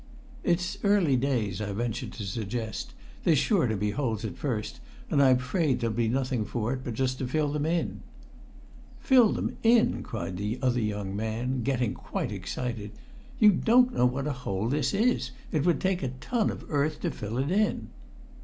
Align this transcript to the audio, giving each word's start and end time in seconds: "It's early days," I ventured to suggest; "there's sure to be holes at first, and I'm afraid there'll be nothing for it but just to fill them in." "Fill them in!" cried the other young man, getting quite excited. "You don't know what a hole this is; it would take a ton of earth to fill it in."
"It's 0.43 0.79
early 0.83 1.15
days," 1.15 1.61
I 1.61 1.71
ventured 1.73 2.11
to 2.13 2.23
suggest; 2.25 2.95
"there's 3.23 3.37
sure 3.37 3.67
to 3.67 3.77
be 3.77 3.91
holes 3.91 4.25
at 4.25 4.35
first, 4.35 4.79
and 5.11 5.21
I'm 5.21 5.35
afraid 5.35 5.79
there'll 5.79 5.95
be 5.95 6.07
nothing 6.07 6.43
for 6.43 6.73
it 6.73 6.83
but 6.83 6.95
just 6.95 7.19
to 7.19 7.27
fill 7.27 7.49
them 7.49 7.67
in." 7.67 8.01
"Fill 8.99 9.31
them 9.31 9.57
in!" 9.61 10.01
cried 10.01 10.37
the 10.37 10.57
other 10.59 10.81
young 10.81 11.15
man, 11.15 11.61
getting 11.61 11.93
quite 11.93 12.31
excited. 12.31 12.93
"You 13.37 13.51
don't 13.51 13.93
know 13.93 14.07
what 14.07 14.25
a 14.25 14.33
hole 14.33 14.67
this 14.69 14.91
is; 14.95 15.29
it 15.51 15.67
would 15.67 15.79
take 15.79 16.01
a 16.01 16.07
ton 16.07 16.49
of 16.49 16.65
earth 16.67 17.01
to 17.01 17.11
fill 17.11 17.37
it 17.37 17.51
in." 17.51 17.89